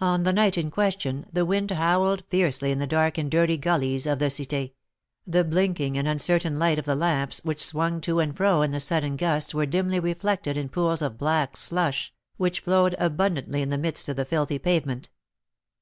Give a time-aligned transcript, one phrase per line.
[0.00, 4.06] On the night in question, the wind howled fiercely in the dark and dirty gullies
[4.06, 4.72] of the Cité;
[5.26, 8.80] the blinking and uncertain light of the lamps which swung to and fro in the
[8.80, 13.76] sudden gusts were dimly reflected in pools of black slush, which flowed abundantly in the
[13.76, 15.10] midst of the filthy pavement.